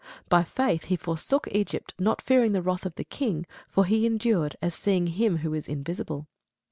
By 0.29 0.43
faith 0.43 0.85
he 0.85 0.95
forsook 0.95 1.47
Egypt, 1.51 1.93
not 1.99 2.23
fearing 2.23 2.53
the 2.53 2.63
wrath 2.63 2.87
of 2.87 2.95
the 2.95 3.03
king: 3.03 3.45
for 3.69 3.85
he 3.85 4.07
endured, 4.07 4.55
as 4.59 4.73
seeing 4.73 5.05
him 5.05 5.37
who 5.45 5.53
is 5.53 5.67
invisible. 5.67 6.27